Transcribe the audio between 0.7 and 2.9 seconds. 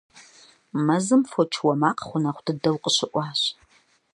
Мэзым фоч уэ макъ гъунэгъу дыдэу